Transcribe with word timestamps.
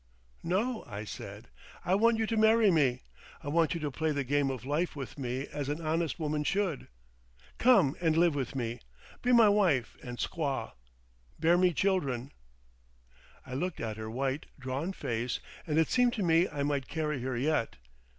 _""No," 0.43 0.83
I 0.87 1.03
said. 1.03 1.47
"I 1.85 1.93
want 1.93 2.17
you 2.17 2.25
to 2.25 2.35
marry 2.35 2.71
me. 2.71 3.03
I 3.43 3.49
want 3.49 3.75
you 3.75 3.79
to 3.81 3.91
play 3.91 4.11
the 4.11 4.23
game 4.23 4.49
of 4.49 4.65
life 4.65 4.95
with 4.95 5.19
me 5.19 5.45
as 5.49 5.69
an 5.69 5.79
honest 5.79 6.19
woman 6.19 6.43
should. 6.43 6.87
Come 7.59 7.95
and 8.01 8.17
live 8.17 8.33
with 8.33 8.55
me. 8.55 8.79
Be 9.21 9.31
my 9.31 9.47
wife 9.47 9.95
and 10.01 10.17
squaw. 10.17 10.71
Bear 11.39 11.55
me 11.55 11.71
children." 11.71 12.31
I 13.45 13.53
looked 13.53 13.79
at 13.79 13.97
her 13.97 14.09
white, 14.09 14.47
drawn 14.57 14.91
face, 14.91 15.39
and 15.67 15.77
it 15.77 15.87
seemed 15.89 16.13
to 16.13 16.23
me 16.23 16.49
I 16.49 16.63
might 16.63 16.87
carry 16.87 17.21
her 17.21 17.37
yet. 17.37 17.75